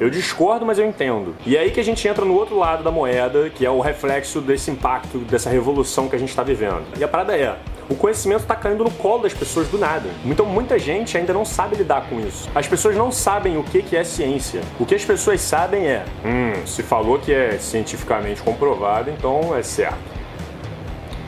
Eu 0.00 0.08
discordo, 0.08 0.64
mas 0.64 0.78
eu 0.78 0.86
entendo. 0.86 1.36
E 1.44 1.58
é 1.58 1.60
aí 1.60 1.70
que 1.70 1.78
a 1.78 1.84
gente 1.84 2.08
entra 2.08 2.24
no 2.24 2.32
outro 2.32 2.56
lado 2.56 2.82
da 2.82 2.90
moeda, 2.90 3.50
que 3.50 3.66
é 3.66 3.70
o 3.70 3.80
reflexo 3.80 4.40
desse 4.40 4.70
impacto, 4.70 5.18
dessa 5.18 5.50
revolução 5.50 6.08
que 6.08 6.16
a 6.16 6.18
gente 6.18 6.30
está 6.30 6.42
vivendo. 6.42 6.84
E 6.98 7.04
a 7.04 7.08
parada 7.08 7.36
é, 7.36 7.54
o 7.90 7.96
conhecimento 7.96 8.42
está 8.42 8.54
caindo 8.54 8.84
no 8.84 8.90
colo 8.92 9.24
das 9.24 9.34
pessoas 9.34 9.66
do 9.66 9.76
nada. 9.76 10.08
Então 10.24 10.46
muita 10.46 10.78
gente 10.78 11.18
ainda 11.18 11.32
não 11.32 11.44
sabe 11.44 11.74
lidar 11.74 12.08
com 12.08 12.20
isso. 12.20 12.48
As 12.54 12.68
pessoas 12.68 12.96
não 12.96 13.10
sabem 13.10 13.58
o 13.58 13.64
que 13.64 13.96
é 13.96 14.04
ciência. 14.04 14.60
O 14.78 14.86
que 14.86 14.94
as 14.94 15.04
pessoas 15.04 15.40
sabem 15.40 15.88
é, 15.88 16.04
hum, 16.24 16.64
se 16.64 16.84
falou 16.84 17.18
que 17.18 17.32
é 17.32 17.58
cientificamente 17.58 18.40
comprovado, 18.42 19.10
então 19.10 19.56
é 19.56 19.62
certo. 19.62 19.98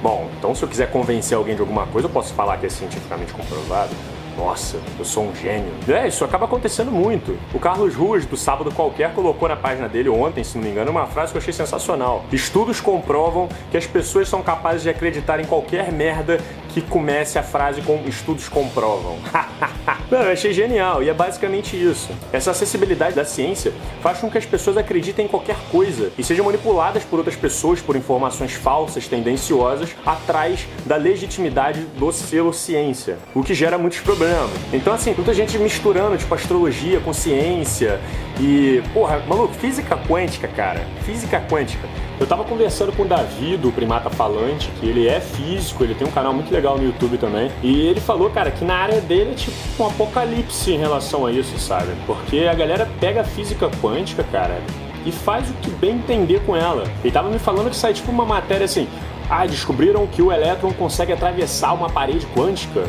Bom, 0.00 0.28
então 0.38 0.54
se 0.54 0.62
eu 0.62 0.68
quiser 0.68 0.90
convencer 0.90 1.36
alguém 1.36 1.56
de 1.56 1.60
alguma 1.60 1.86
coisa, 1.86 2.06
eu 2.06 2.12
posso 2.12 2.32
falar 2.32 2.56
que 2.58 2.66
é 2.66 2.68
cientificamente 2.68 3.32
comprovado 3.32 3.90
nossa, 4.36 4.78
eu 4.98 5.04
sou 5.04 5.24
um 5.24 5.34
gênio. 5.34 5.72
É, 5.88 6.08
isso 6.08 6.24
acaba 6.24 6.46
acontecendo 6.46 6.90
muito. 6.90 7.38
O 7.54 7.58
Carlos 7.58 7.94
Ruas, 7.94 8.24
do 8.24 8.36
Sábado 8.36 8.72
Qualquer, 8.72 9.12
colocou 9.14 9.48
na 9.48 9.56
página 9.56 9.88
dele 9.88 10.08
ontem, 10.08 10.42
se 10.42 10.56
não 10.56 10.64
me 10.64 10.70
engano, 10.70 10.90
uma 10.90 11.06
frase 11.06 11.32
que 11.32 11.38
eu 11.38 11.42
achei 11.42 11.52
sensacional. 11.52 12.24
Estudos 12.32 12.80
comprovam 12.80 13.48
que 13.70 13.76
as 13.76 13.86
pessoas 13.86 14.28
são 14.28 14.42
capazes 14.42 14.82
de 14.82 14.90
acreditar 14.90 15.40
em 15.40 15.44
qualquer 15.44 15.92
merda 15.92 16.38
que 16.70 16.80
comece 16.80 17.38
a 17.38 17.42
frase 17.42 17.82
com 17.82 18.02
estudos 18.06 18.48
comprovam. 18.48 19.16
Não, 20.12 20.20
eu 20.20 20.32
achei 20.32 20.52
genial 20.52 21.02
e 21.02 21.08
é 21.08 21.14
basicamente 21.14 21.74
isso. 21.74 22.10
Essa 22.34 22.50
acessibilidade 22.50 23.16
da 23.16 23.24
ciência 23.24 23.72
faz 24.02 24.18
com 24.18 24.30
que 24.30 24.36
as 24.36 24.44
pessoas 24.44 24.76
acreditem 24.76 25.24
em 25.24 25.28
qualquer 25.28 25.56
coisa 25.70 26.12
e 26.18 26.22
sejam 26.22 26.44
manipuladas 26.44 27.02
por 27.02 27.18
outras 27.18 27.34
pessoas 27.34 27.80
por 27.80 27.96
informações 27.96 28.52
falsas, 28.52 29.08
tendenciosas, 29.08 29.96
atrás 30.04 30.68
da 30.84 30.96
legitimidade 30.96 31.80
do 31.96 32.12
selo 32.12 32.52
ciência, 32.52 33.16
o 33.34 33.42
que 33.42 33.54
gera 33.54 33.78
muitos 33.78 34.00
problemas. 34.00 34.50
Então, 34.70 34.92
assim, 34.92 35.14
muita 35.14 35.32
gente 35.32 35.56
misturando, 35.56 36.18
tipo, 36.18 36.34
astrologia 36.34 37.00
com 37.00 37.14
ciência 37.14 37.98
e, 38.38 38.82
porra, 38.92 39.20
maluco, 39.26 39.54
física 39.54 39.96
quântica, 39.96 40.46
cara, 40.46 40.86
física 41.06 41.42
quântica. 41.48 41.88
Eu 42.22 42.28
tava 42.28 42.44
conversando 42.44 42.92
com 42.92 43.02
o 43.02 43.04
Davi, 43.04 43.56
do 43.56 43.72
Primata 43.72 44.08
Falante, 44.08 44.70
que 44.78 44.86
ele 44.86 45.08
é 45.08 45.18
físico, 45.18 45.82
ele 45.82 45.92
tem 45.92 46.06
um 46.06 46.10
canal 46.12 46.32
muito 46.32 46.54
legal 46.54 46.78
no 46.78 46.84
YouTube 46.84 47.18
também. 47.18 47.50
E 47.64 47.80
ele 47.80 47.98
falou, 47.98 48.30
cara, 48.30 48.48
que 48.52 48.64
na 48.64 48.76
área 48.76 49.00
dele 49.00 49.32
é 49.32 49.34
tipo 49.34 49.52
um 49.80 49.88
apocalipse 49.88 50.70
em 50.70 50.78
relação 50.78 51.26
a 51.26 51.32
isso, 51.32 51.58
sabe? 51.58 51.90
Porque 52.06 52.46
a 52.48 52.54
galera 52.54 52.88
pega 53.00 53.22
a 53.22 53.24
física 53.24 53.68
quântica, 53.82 54.22
cara, 54.22 54.56
e 55.04 55.10
faz 55.10 55.50
o 55.50 55.54
que 55.54 55.70
bem 55.70 55.96
entender 55.96 56.40
com 56.46 56.56
ela. 56.56 56.84
Ele 57.02 57.12
tava 57.12 57.28
me 57.28 57.40
falando 57.40 57.70
que 57.70 57.76
sai 57.76 57.92
tipo 57.92 58.12
uma 58.12 58.24
matéria 58.24 58.66
assim: 58.66 58.86
ah, 59.28 59.44
descobriram 59.44 60.06
que 60.06 60.22
o 60.22 60.30
elétron 60.30 60.72
consegue 60.74 61.12
atravessar 61.12 61.72
uma 61.72 61.90
parede 61.90 62.24
quântica. 62.36 62.84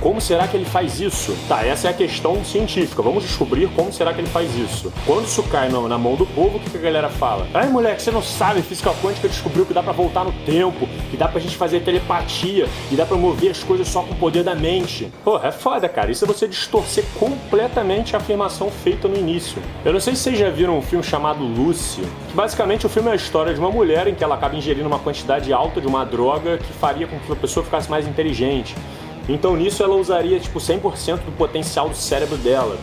Como 0.00 0.20
será 0.20 0.46
que 0.46 0.56
ele 0.56 0.64
faz 0.64 1.00
isso? 1.00 1.36
Tá, 1.48 1.64
essa 1.64 1.88
é 1.88 1.90
a 1.90 1.94
questão 1.94 2.44
científica. 2.44 3.02
Vamos 3.02 3.24
descobrir 3.24 3.68
como 3.74 3.92
será 3.92 4.12
que 4.12 4.20
ele 4.20 4.28
faz 4.28 4.54
isso. 4.56 4.92
Quando 5.06 5.24
isso 5.24 5.42
cai 5.44 5.68
na 5.68 5.98
mão 5.98 6.14
do 6.14 6.26
povo, 6.26 6.58
o 6.58 6.60
que 6.60 6.76
a 6.76 6.80
galera 6.80 7.08
fala? 7.08 7.46
Ai, 7.54 7.68
moleque, 7.68 8.02
você 8.02 8.10
não 8.10 8.22
sabe, 8.22 8.62
física 8.62 8.92
quântica 9.02 9.28
descobriu 9.28 9.64
que 9.64 9.72
dá 9.72 9.82
para 9.82 9.92
voltar 9.92 10.24
no 10.24 10.32
tempo, 10.44 10.86
que 11.10 11.16
dá 11.16 11.28
pra 11.28 11.40
gente 11.40 11.56
fazer 11.56 11.80
telepatia, 11.80 12.68
e 12.90 12.96
dá 12.96 13.06
pra 13.06 13.16
mover 13.16 13.50
as 13.50 13.62
coisas 13.62 13.88
só 13.88 14.02
com 14.02 14.12
o 14.12 14.16
poder 14.16 14.42
da 14.42 14.54
mente. 14.54 15.10
Pô, 15.24 15.38
é 15.38 15.50
foda, 15.50 15.88
cara. 15.88 16.10
Isso 16.10 16.24
é 16.24 16.28
você 16.28 16.46
distorcer 16.46 17.04
completamente 17.18 18.14
a 18.14 18.18
afirmação 18.18 18.70
feita 18.70 19.08
no 19.08 19.16
início. 19.16 19.60
Eu 19.84 19.92
não 19.92 20.00
sei 20.00 20.14
se 20.14 20.22
vocês 20.22 20.38
já 20.38 20.50
viram 20.50 20.78
um 20.78 20.82
filme 20.82 21.04
chamado 21.04 21.42
Lucy, 21.42 22.02
que 22.28 22.34
basicamente 22.34 22.86
o 22.86 22.88
filme 22.88 23.08
é 23.08 23.12
a 23.12 23.16
história 23.16 23.54
de 23.54 23.60
uma 23.60 23.70
mulher 23.70 24.06
em 24.06 24.14
que 24.14 24.22
ela 24.22 24.34
acaba 24.34 24.56
ingerindo 24.56 24.86
uma 24.86 24.98
quantidade 24.98 25.52
alta 25.52 25.80
de 25.80 25.86
uma 25.86 26.04
droga 26.04 26.58
que 26.58 26.72
faria 26.72 27.06
com 27.06 27.18
que 27.18 27.32
a 27.32 27.36
pessoa 27.36 27.64
ficasse 27.64 27.90
mais 27.90 28.06
inteligente. 28.06 28.74
Então 29.28 29.56
nisso 29.56 29.82
ela 29.82 29.96
usaria 29.96 30.38
tipo 30.38 30.58
100% 30.58 31.18
do 31.24 31.32
potencial 31.32 31.88
do 31.88 31.96
cérebro 31.96 32.36
dela. 32.36 32.76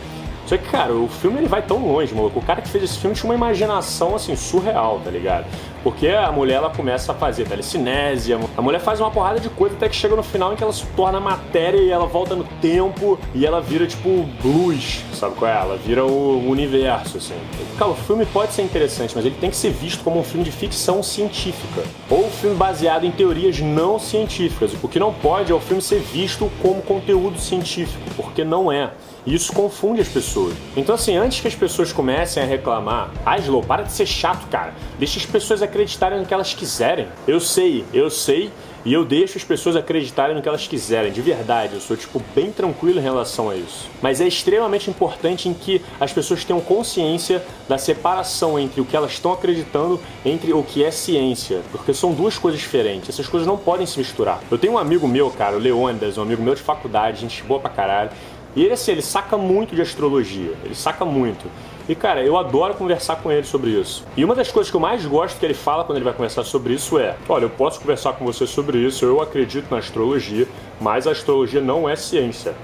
Só 0.46 0.56
que, 0.56 0.64
cara, 0.68 0.92
o 0.92 1.08
filme 1.08 1.38
ele 1.38 1.48
vai 1.48 1.62
tão 1.62 1.78
longe, 1.78 2.12
maluco. 2.14 2.40
O 2.40 2.42
cara 2.42 2.60
que 2.60 2.68
fez 2.68 2.84
esse 2.84 2.98
filme 2.98 3.14
tinha 3.14 3.30
uma 3.30 3.34
imaginação 3.34 4.14
assim 4.14 4.34
surreal, 4.34 5.00
tá 5.04 5.10
ligado? 5.10 5.46
Porque 5.82 6.08
a 6.08 6.30
mulher 6.30 6.54
ela 6.54 6.70
começa 6.70 7.12
a 7.12 7.14
fazer 7.14 7.46
telecinésia, 7.46 8.38
a 8.56 8.62
mulher 8.62 8.80
faz 8.80 9.00
uma 9.00 9.10
porrada 9.10 9.40
de 9.40 9.48
coisa 9.48 9.74
até 9.74 9.88
que 9.88 9.96
chega 9.96 10.14
no 10.14 10.22
final 10.22 10.52
em 10.52 10.56
que 10.56 10.62
ela 10.62 10.72
se 10.72 10.86
torna 10.96 11.18
matéria 11.18 11.78
e 11.78 11.90
ela 11.90 12.06
volta 12.06 12.34
no 12.34 12.44
tempo 12.60 13.18
e 13.34 13.44
ela 13.44 13.60
vira 13.60 13.86
tipo 13.86 14.28
luz, 14.44 15.04
sabe 15.14 15.34
qual 15.34 15.50
é? 15.50 15.54
Ela 15.54 15.76
vira 15.76 16.04
o 16.04 16.48
universo, 16.48 17.18
assim. 17.18 17.34
Cara, 17.78 17.90
o 17.90 17.94
filme 17.94 18.24
pode 18.26 18.52
ser 18.52 18.62
interessante, 18.62 19.14
mas 19.14 19.24
ele 19.24 19.36
tem 19.40 19.50
que 19.50 19.56
ser 19.56 19.70
visto 19.70 20.04
como 20.04 20.20
um 20.20 20.24
filme 20.24 20.44
de 20.44 20.52
ficção 20.52 21.02
científica 21.02 21.82
ou 22.08 22.26
um 22.26 22.30
filme 22.30 22.56
baseado 22.56 23.04
em 23.04 23.10
teorias 23.10 23.58
não 23.60 23.98
científicas. 23.98 24.72
O 24.82 24.88
que 24.88 24.98
não 24.98 25.12
pode 25.12 25.50
é 25.50 25.54
o 25.54 25.60
filme 25.60 25.82
ser 25.82 26.00
visto 26.00 26.50
como 26.60 26.82
conteúdo 26.82 27.38
científico, 27.38 28.02
porque 28.16 28.44
não 28.44 28.70
é. 28.70 28.90
E 29.24 29.34
isso 29.34 29.52
confunde 29.52 30.00
as 30.00 30.08
pessoas. 30.08 30.54
Então, 30.76 30.96
assim, 30.96 31.16
antes 31.16 31.40
que 31.40 31.46
as 31.46 31.54
pessoas 31.54 31.92
comecem 31.92 32.42
a 32.42 32.46
reclamar, 32.46 33.10
ah, 33.24 33.38
Slow, 33.38 33.62
para 33.62 33.84
de 33.84 33.92
ser 33.92 34.06
chato, 34.06 34.48
cara. 34.48 34.74
Deixa 34.98 35.18
as 35.18 35.26
pessoas 35.26 35.62
acreditarem 35.72 36.20
no 36.20 36.26
que 36.26 36.34
elas 36.34 36.52
quiserem. 36.52 37.08
Eu 37.26 37.40
sei, 37.40 37.84
eu 37.94 38.10
sei 38.10 38.50
e 38.84 38.92
eu 38.92 39.04
deixo 39.04 39.38
as 39.38 39.44
pessoas 39.44 39.74
acreditarem 39.74 40.34
no 40.36 40.42
que 40.42 40.48
elas 40.48 40.66
quiserem, 40.66 41.10
de 41.10 41.22
verdade. 41.22 41.74
Eu 41.74 41.80
sou, 41.80 41.96
tipo, 41.96 42.20
bem 42.34 42.52
tranquilo 42.52 42.98
em 42.98 43.02
relação 43.02 43.48
a 43.48 43.56
isso. 43.56 43.88
Mas 44.02 44.20
é 44.20 44.26
extremamente 44.26 44.90
importante 44.90 45.48
em 45.48 45.54
que 45.54 45.80
as 45.98 46.12
pessoas 46.12 46.44
tenham 46.44 46.60
consciência 46.60 47.42
da 47.68 47.78
separação 47.78 48.58
entre 48.58 48.80
o 48.80 48.84
que 48.84 48.96
elas 48.96 49.12
estão 49.12 49.32
acreditando 49.32 49.98
entre 50.24 50.52
o 50.52 50.62
que 50.62 50.84
é 50.84 50.90
ciência. 50.90 51.62
Porque 51.70 51.94
são 51.94 52.12
duas 52.12 52.36
coisas 52.36 52.60
diferentes. 52.60 53.08
Essas 53.08 53.28
coisas 53.28 53.46
não 53.46 53.56
podem 53.56 53.86
se 53.86 53.98
misturar. 53.98 54.40
Eu 54.50 54.58
tenho 54.58 54.74
um 54.74 54.78
amigo 54.78 55.08
meu, 55.08 55.30
cara, 55.30 55.56
o 55.56 55.58
Leônidas, 55.58 56.18
um 56.18 56.22
amigo 56.22 56.42
meu 56.42 56.54
de 56.54 56.62
faculdade, 56.62 57.20
gente 57.20 57.42
boa 57.44 57.60
pra 57.60 57.70
caralho. 57.70 58.10
E 58.54 58.62
ele, 58.62 58.74
assim, 58.74 58.92
ele 58.92 59.02
saca 59.02 59.38
muito 59.38 59.74
de 59.74 59.80
astrologia. 59.80 60.52
Ele 60.64 60.74
saca 60.74 61.04
muito. 61.04 61.48
E, 61.88 61.94
cara, 61.94 62.22
eu 62.22 62.36
adoro 62.36 62.74
conversar 62.74 63.16
com 63.16 63.30
ele 63.30 63.44
sobre 63.44 63.70
isso. 63.70 64.04
E 64.16 64.24
uma 64.24 64.34
das 64.34 64.50
coisas 64.50 64.70
que 64.70 64.76
eu 64.76 64.80
mais 64.80 65.04
gosto 65.04 65.38
que 65.38 65.44
ele 65.44 65.54
fala 65.54 65.84
quando 65.84 65.98
ele 65.98 66.04
vai 66.04 66.14
conversar 66.14 66.44
sobre 66.44 66.74
isso 66.74 66.98
é: 66.98 67.16
olha, 67.28 67.44
eu 67.44 67.50
posso 67.50 67.80
conversar 67.80 68.12
com 68.12 68.24
você 68.24 68.46
sobre 68.46 68.78
isso, 68.78 69.04
eu 69.04 69.20
acredito 69.20 69.70
na 69.70 69.78
astrologia, 69.78 70.46
mas 70.80 71.06
a 71.06 71.10
astrologia 71.10 71.60
não 71.60 71.88
é 71.88 71.96
ciência. 71.96 72.54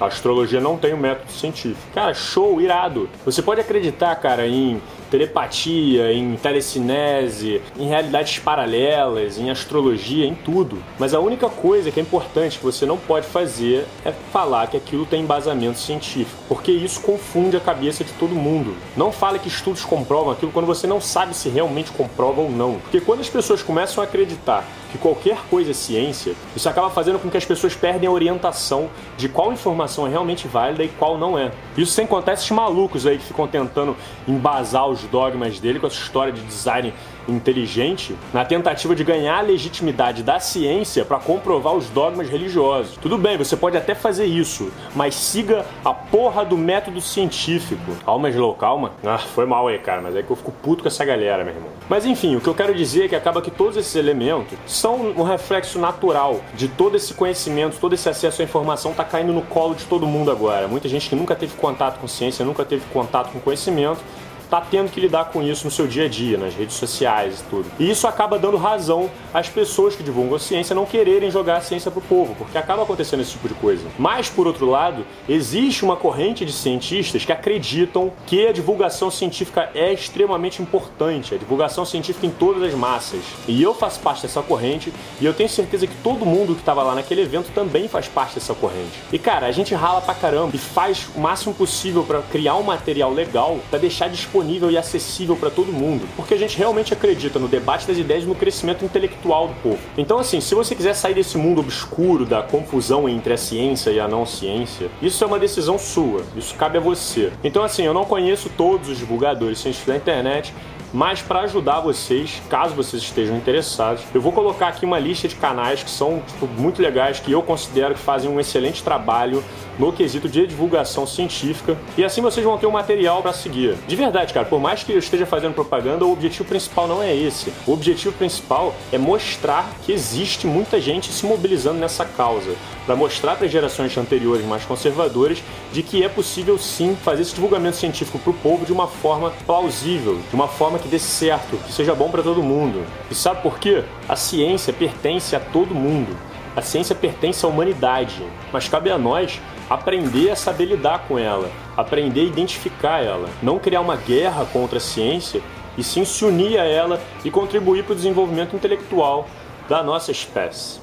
A 0.00 0.06
astrologia 0.06 0.60
não 0.60 0.76
tem 0.76 0.94
um 0.94 0.98
método 0.98 1.30
científico. 1.32 1.80
Cara, 1.92 2.14
show, 2.14 2.60
irado. 2.60 3.08
Você 3.24 3.42
pode 3.42 3.60
acreditar, 3.60 4.14
cara, 4.16 4.46
em 4.46 4.80
telepatia, 5.10 6.12
em 6.12 6.36
telecinese, 6.36 7.60
em 7.78 7.88
realidades 7.88 8.38
paralelas, 8.38 9.38
em 9.38 9.50
astrologia, 9.50 10.26
em 10.26 10.34
tudo. 10.34 10.78
Mas 10.98 11.14
a 11.14 11.20
única 11.20 11.48
coisa 11.48 11.90
que 11.90 11.98
é 11.98 12.02
importante 12.02 12.58
que 12.58 12.64
você 12.64 12.86
não 12.86 12.96
pode 12.96 13.26
fazer 13.26 13.86
é 14.04 14.12
falar 14.32 14.66
que 14.68 14.76
aquilo 14.76 15.06
tem 15.06 15.22
embasamento 15.22 15.78
científico, 15.78 16.42
porque 16.48 16.70
isso 16.70 17.00
confunde 17.00 17.56
a 17.56 17.60
cabeça 17.60 18.04
de 18.04 18.12
todo 18.12 18.34
mundo. 18.34 18.76
Não 18.96 19.10
fale 19.10 19.38
que 19.38 19.48
estudos 19.48 19.84
comprovam 19.84 20.32
aquilo 20.32 20.52
quando 20.52 20.66
você 20.66 20.86
não 20.86 21.00
sabe 21.00 21.34
se 21.34 21.48
realmente 21.48 21.90
comprova 21.90 22.40
ou 22.40 22.50
não. 22.50 22.74
Porque 22.74 23.00
quando 23.00 23.20
as 23.20 23.28
pessoas 23.28 23.62
começam 23.62 24.02
a 24.02 24.06
acreditar 24.06 24.64
que 24.90 24.98
qualquer 24.98 25.38
coisa 25.50 25.70
é 25.70 25.74
ciência, 25.74 26.34
isso 26.56 26.68
acaba 26.68 26.90
fazendo 26.90 27.18
com 27.18 27.30
que 27.30 27.36
as 27.36 27.44
pessoas 27.44 27.74
perdem 27.74 28.08
a 28.08 28.12
orientação 28.12 28.88
de 29.16 29.28
qual 29.28 29.52
informação 29.52 30.06
é 30.06 30.10
realmente 30.10 30.48
válida 30.48 30.84
e 30.84 30.88
qual 30.88 31.18
não 31.18 31.38
é. 31.38 31.50
Isso 31.76 31.92
sem 31.92 32.06
contar 32.06 32.34
esses 32.34 32.50
malucos 32.50 33.06
aí 33.06 33.18
que 33.18 33.24
ficam 33.24 33.46
tentando 33.46 33.96
embasar 34.26 34.88
os 34.88 35.02
dogmas 35.04 35.58
dele 35.60 35.78
com 35.78 35.86
essa 35.86 35.96
história 35.96 36.32
de 36.32 36.40
design 36.42 36.92
inteligente 37.28 38.16
na 38.32 38.44
tentativa 38.44 38.94
de 38.94 39.04
ganhar 39.04 39.38
a 39.38 39.40
legitimidade 39.42 40.22
da 40.22 40.40
ciência 40.40 41.04
para 41.04 41.18
comprovar 41.18 41.74
os 41.74 41.88
dogmas 41.90 42.28
religiosos. 42.28 42.96
Tudo 42.96 43.18
bem, 43.18 43.36
você 43.36 43.56
pode 43.56 43.76
até 43.76 43.94
fazer 43.94 44.24
isso, 44.24 44.72
mas 44.94 45.14
siga 45.14 45.64
a 45.84 45.92
porra 45.92 46.44
do 46.44 46.56
método 46.56 47.00
científico. 47.00 47.92
Calma, 48.04 48.30
Slow, 48.30 48.54
calma. 48.54 48.92
Ah, 49.04 49.18
foi 49.18 49.44
mal 49.44 49.68
aí, 49.68 49.78
cara, 49.78 50.00
mas 50.00 50.16
é 50.16 50.22
que 50.22 50.30
eu 50.30 50.36
fico 50.36 50.50
puto 50.50 50.82
com 50.82 50.88
essa 50.88 51.04
galera, 51.04 51.44
meu 51.44 51.54
irmão. 51.54 51.70
Mas 51.88 52.06
enfim, 52.06 52.36
o 52.36 52.40
que 52.40 52.48
eu 52.48 52.54
quero 52.54 52.74
dizer 52.74 53.04
é 53.04 53.08
que 53.08 53.16
acaba 53.16 53.42
que 53.42 53.50
todos 53.50 53.76
esses 53.76 53.94
elementos 53.94 54.58
são 54.78 54.96
um 54.96 55.22
reflexo 55.22 55.78
natural 55.78 56.40
de 56.54 56.68
todo 56.68 56.96
esse 56.96 57.12
conhecimento, 57.12 57.78
todo 57.80 57.94
esse 57.94 58.08
acesso 58.08 58.40
à 58.40 58.44
informação 58.44 58.94
tá 58.94 59.04
caindo 59.04 59.32
no 59.32 59.42
colo 59.42 59.74
de 59.74 59.84
todo 59.84 60.06
mundo 60.06 60.30
agora. 60.30 60.68
Muita 60.68 60.88
gente 60.88 61.08
que 61.08 61.16
nunca 61.16 61.34
teve 61.34 61.54
contato 61.56 61.98
com 61.98 62.06
ciência, 62.06 62.44
nunca 62.44 62.64
teve 62.64 62.84
contato 62.92 63.32
com 63.32 63.40
conhecimento, 63.40 64.00
está 64.48 64.62
tendo 64.62 64.90
que 64.90 64.98
lidar 64.98 65.26
com 65.26 65.42
isso 65.42 65.66
no 65.66 65.70
seu 65.70 65.86
dia 65.86 66.06
a 66.06 66.08
dia, 66.08 66.38
nas 66.38 66.54
redes 66.54 66.74
sociais 66.74 67.40
e 67.40 67.50
tudo. 67.50 67.70
E 67.78 67.90
isso 67.90 68.06
acaba 68.06 68.38
dando 68.38 68.56
razão 68.56 69.10
às 69.32 69.48
pessoas 69.48 69.94
que 69.94 70.02
divulgam 70.02 70.36
a 70.36 70.38
ciência 70.38 70.74
não 70.74 70.86
quererem 70.86 71.30
jogar 71.30 71.58
a 71.58 71.60
ciência 71.60 71.90
pro 71.90 72.00
povo, 72.00 72.34
porque 72.34 72.56
acaba 72.56 72.82
acontecendo 72.82 73.20
esse 73.20 73.32
tipo 73.32 73.46
de 73.46 73.54
coisa. 73.54 73.86
Mas, 73.98 74.30
por 74.30 74.46
outro 74.46 74.68
lado, 74.68 75.04
existe 75.28 75.84
uma 75.84 75.96
corrente 75.96 76.46
de 76.46 76.52
cientistas 76.52 77.24
que 77.24 77.32
acreditam 77.32 78.10
que 78.26 78.46
a 78.46 78.52
divulgação 78.52 79.10
científica 79.10 79.70
é 79.74 79.92
extremamente 79.92 80.62
importante, 80.62 81.34
a 81.34 81.38
divulgação 81.38 81.84
científica 81.84 82.26
em 82.26 82.30
todas 82.30 82.62
as 82.62 82.74
massas. 82.74 83.20
E 83.46 83.62
eu 83.62 83.74
faço 83.74 84.00
parte 84.00 84.22
dessa 84.22 84.40
corrente 84.40 84.92
e 85.20 85.26
eu 85.26 85.34
tenho 85.34 85.48
certeza 85.48 85.86
que 85.86 85.94
todo 85.96 86.24
mundo 86.24 86.54
que 86.54 86.60
estava 86.60 86.82
lá 86.82 86.94
naquele 86.94 87.20
evento 87.20 87.50
também 87.54 87.86
faz 87.86 88.08
parte 88.08 88.36
dessa 88.36 88.54
corrente. 88.54 88.98
E 89.12 89.18
cara, 89.18 89.46
a 89.46 89.52
gente 89.52 89.74
rala 89.74 90.00
pra 90.00 90.14
caramba 90.14 90.56
e 90.56 90.58
faz 90.58 91.06
o 91.14 91.20
máximo 91.20 91.54
possível 91.54 92.02
para 92.02 92.22
criar 92.22 92.54
um 92.54 92.62
material 92.62 93.12
legal 93.12 93.58
para 93.68 93.78
deixar 93.78 94.08
disponível 94.08 94.37
disponível 94.38 94.70
e 94.70 94.78
acessível 94.78 95.36
para 95.36 95.50
todo 95.50 95.72
mundo, 95.72 96.06
porque 96.14 96.34
a 96.34 96.38
gente 96.38 96.56
realmente 96.56 96.92
acredita 96.92 97.38
no 97.38 97.48
debate 97.48 97.86
das 97.86 97.98
ideias 97.98 98.24
e 98.24 98.26
no 98.26 98.34
crescimento 98.34 98.84
intelectual 98.84 99.48
do 99.48 99.54
povo. 99.54 99.78
Então, 99.96 100.18
assim, 100.18 100.40
se 100.40 100.54
você 100.54 100.74
quiser 100.74 100.94
sair 100.94 101.14
desse 101.14 101.36
mundo 101.36 101.60
obscuro 101.60 102.24
da 102.24 102.42
confusão 102.42 103.08
entre 103.08 103.32
a 103.32 103.36
ciência 103.36 103.90
e 103.90 103.98
a 103.98 104.06
não 104.06 104.24
ciência, 104.24 104.90
isso 105.02 105.24
é 105.24 105.26
uma 105.26 105.38
decisão 105.38 105.78
sua, 105.78 106.22
isso 106.36 106.54
cabe 106.54 106.78
a 106.78 106.80
você. 106.80 107.32
Então, 107.42 107.64
assim, 107.64 107.82
eu 107.82 107.92
não 107.92 108.04
conheço 108.04 108.48
todos 108.56 108.88
os 108.88 108.98
divulgadores 108.98 109.58
científicos 109.58 109.92
da 109.92 109.96
internet, 109.96 110.54
mas 110.92 111.20
para 111.20 111.40
ajudar 111.40 111.80
vocês, 111.80 112.40
caso 112.48 112.74
vocês 112.74 113.02
estejam 113.02 113.36
interessados, 113.36 114.02
eu 114.14 114.20
vou 114.20 114.32
colocar 114.32 114.68
aqui 114.68 114.86
uma 114.86 114.98
lista 114.98 115.28
de 115.28 115.34
canais 115.34 115.82
que 115.82 115.90
são 115.90 116.22
tipo, 116.26 116.46
muito 116.46 116.80
legais, 116.80 117.20
que 117.20 117.30
eu 117.30 117.42
considero 117.42 117.94
que 117.94 118.00
fazem 118.00 118.30
um 118.30 118.40
excelente 118.40 118.82
trabalho 118.82 119.44
no 119.78 119.92
quesito 119.92 120.28
de 120.28 120.46
divulgação 120.46 121.06
científica. 121.06 121.76
E 121.96 122.04
assim 122.04 122.20
vocês 122.20 122.44
vão 122.44 122.58
ter 122.58 122.66
um 122.66 122.72
material 122.72 123.22
para 123.22 123.32
seguir. 123.32 123.76
De 123.86 123.96
verdade, 123.96 124.34
cara, 124.34 124.46
por 124.46 124.60
mais 124.60 124.82
que 124.82 124.92
eu 124.92 124.98
esteja 124.98 125.24
fazendo 125.24 125.54
propaganda, 125.54 126.04
o 126.04 126.12
objetivo 126.12 126.48
principal 126.48 126.88
não 126.88 127.02
é 127.02 127.14
esse. 127.14 127.52
O 127.66 127.72
objetivo 127.72 128.14
principal 128.14 128.74
é 128.92 128.98
mostrar 128.98 129.70
que 129.84 129.92
existe 129.92 130.46
muita 130.46 130.80
gente 130.80 131.12
se 131.12 131.24
mobilizando 131.24 131.78
nessa 131.78 132.04
causa, 132.04 132.54
para 132.84 132.96
mostrar 132.96 133.36
para 133.36 133.46
gerações 133.46 133.96
anteriores 133.96 134.44
mais 134.46 134.64
conservadoras 134.64 135.42
de 135.72 135.82
que 135.82 136.02
é 136.02 136.08
possível 136.08 136.58
sim 136.58 136.96
fazer 136.96 137.22
esse 137.22 137.34
divulgamento 137.34 137.76
científico 137.76 138.18
para 138.18 138.30
o 138.30 138.34
povo 138.34 138.64
de 138.64 138.72
uma 138.72 138.86
forma 138.86 139.30
plausível, 139.46 140.18
de 140.28 140.34
uma 140.34 140.48
forma 140.48 140.78
que 140.78 140.88
dê 140.88 140.98
certo, 140.98 141.56
que 141.58 141.72
seja 141.72 141.94
bom 141.94 142.10
para 142.10 142.22
todo 142.22 142.42
mundo. 142.42 142.84
E 143.10 143.14
sabe 143.14 143.42
por 143.42 143.58
quê? 143.58 143.84
A 144.08 144.16
ciência 144.16 144.72
pertence 144.72 145.36
a 145.36 145.40
todo 145.40 145.74
mundo. 145.74 146.16
A 146.56 146.62
ciência 146.62 146.94
pertence 146.94 147.44
à 147.44 147.48
humanidade, 147.48 148.20
mas 148.52 148.68
cabe 148.68 148.90
a 148.90 148.98
nós 148.98 149.40
aprender 149.68 150.30
a 150.30 150.36
saber 150.36 150.66
lidar 150.66 151.06
com 151.06 151.18
ela, 151.18 151.50
aprender 151.76 152.20
a 152.20 152.24
identificar 152.24 153.04
ela, 153.04 153.28
não 153.42 153.58
criar 153.58 153.80
uma 153.80 153.96
guerra 153.96 154.46
contra 154.46 154.78
a 154.78 154.80
ciência 154.80 155.42
e 155.76 155.84
sim 155.84 156.04
se 156.04 156.24
unir 156.24 156.58
a 156.58 156.64
ela 156.64 157.00
e 157.24 157.30
contribuir 157.30 157.84
para 157.84 157.92
o 157.92 157.96
desenvolvimento 157.96 158.56
intelectual 158.56 159.28
da 159.68 159.82
nossa 159.82 160.10
espécie. 160.10 160.80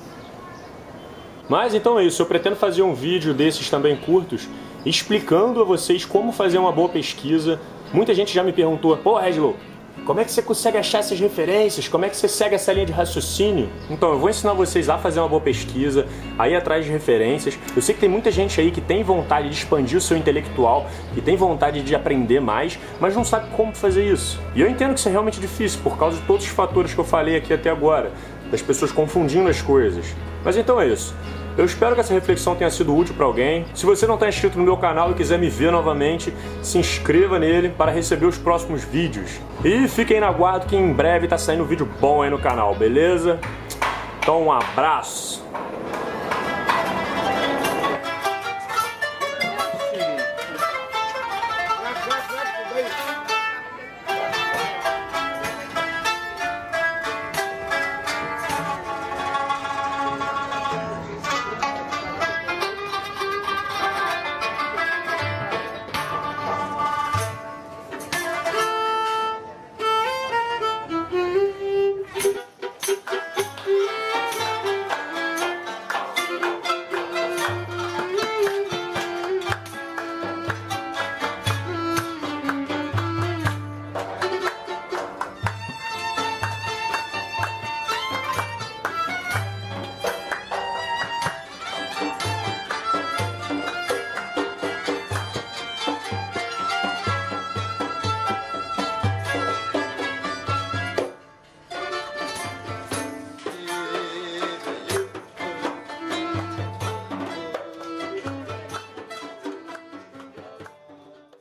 Mas 1.50 1.74
então 1.74 2.00
é 2.00 2.04
isso, 2.04 2.22
eu 2.22 2.26
pretendo 2.26 2.56
fazer 2.56 2.82
um 2.82 2.94
vídeo 2.94 3.34
desses 3.34 3.70
também 3.70 3.96
curtos 3.96 4.48
explicando 4.86 5.62
a 5.62 5.64
vocês 5.64 6.06
como 6.06 6.32
fazer 6.32 6.58
uma 6.60 6.72
boa 6.72 6.90
pesquisa. 6.90 7.60
Muita 7.92 8.14
gente 8.14 8.34
já 8.34 8.44
me 8.44 8.54
perguntou: 8.54 8.96
"Pô, 8.98 9.18
Redlow, 9.18 9.56
como 10.04 10.20
é 10.20 10.26
que 10.26 10.32
você 10.32 10.42
consegue 10.42 10.78
achar 10.78 11.00
essas 11.00 11.20
referências? 11.20 11.88
Como 11.88 12.06
é 12.06 12.10
que 12.10 12.18
você 12.18 12.28
segue 12.28 12.56
essa 12.56 12.72
linha 12.74 12.86
de 12.86 12.92
raciocínio? 12.92 13.70
Então, 13.90 14.12
eu 14.12 14.20
vou 14.20 14.30
ensinar 14.30 14.54
vocês 14.54 14.90
a 14.90 14.98
fazer 14.98 15.20
uma 15.20 15.30
boa 15.30 15.42
pesquisa, 15.42 16.06
a 16.38 16.50
ir 16.50 16.56
atrás 16.56 16.86
de 16.86 16.92
referências. 16.92 17.58
Eu 17.76 17.82
sei 17.82 17.96
que 17.96 18.02
tem 18.02 18.10
muita 18.10 18.30
gente 18.30 18.60
aí 18.60 18.72
que 18.72 18.82
tem 18.82 19.04
vontade 19.04 19.50
de 19.50 19.56
expandir 19.56 19.98
o 19.98 20.02
seu 20.02 20.18
intelectual, 20.18 20.88
que 21.14 21.22
tem 21.22 21.36
vontade 21.36 21.82
de 21.82 21.96
aprender 21.96 22.40
mais, 22.40 22.78
mas 23.00 23.16
não 23.16 23.24
sabe 23.24 23.50
como 23.56 23.74
fazer 23.76 24.06
isso. 24.12 24.40
E 24.54 24.62
eu 24.62 24.70
entendo 24.70 24.94
que 24.94 25.00
isso 25.00 25.10
é 25.10 25.12
realmente 25.12 25.40
difícil 25.40 25.80
por 25.82 25.98
causa 25.98 26.18
de 26.18 26.24
todos 26.28 26.46
os 26.46 26.52
fatores 26.52 26.94
que 26.94 27.00
eu 27.00 27.06
falei 27.06 27.36
aqui 27.36 27.54
até 27.54 27.70
agora, 27.70 28.12
das 28.52 28.62
pessoas 28.62 28.92
confundindo 28.92 29.50
as 29.50 29.62
coisas. 29.62 30.06
Mas 30.44 30.56
então 30.56 30.80
é 30.80 30.88
isso. 30.88 31.16
Eu 31.58 31.64
espero 31.64 31.96
que 31.96 32.02
essa 32.02 32.14
reflexão 32.14 32.54
tenha 32.54 32.70
sido 32.70 32.94
útil 32.96 33.16
para 33.16 33.26
alguém. 33.26 33.66
Se 33.74 33.86
você 33.86 34.06
não 34.06 34.16
está 34.16 34.28
inscrito 34.28 34.58
no 34.58 34.64
meu 34.66 34.76
canal 34.76 35.12
e 35.12 35.14
quiser 35.14 35.40
me 35.40 35.50
ver 35.50 35.72
novamente, 35.72 36.34
se 36.62 36.78
inscreva 36.78 37.40
nele 37.40 37.70
para 37.70 37.92
receber 37.92 38.26
os 38.26 38.38
próximos 38.38 38.84
vídeos. 38.84 39.40
E 39.64 39.88
fiquem 39.88 40.20
na 40.20 40.32
guarda 40.32 40.66
que 40.66 40.76
em 40.76 40.92
breve 40.92 41.28
está 41.28 41.38
saindo 41.38 41.64
um 41.64 41.68
vídeo 41.68 41.88
bom 42.02 42.22
aí 42.22 42.30
no 42.30 42.40
canal, 42.40 42.76
beleza? 42.76 43.40
Então 44.20 44.44
um 44.44 44.52
abraço! 44.52 45.46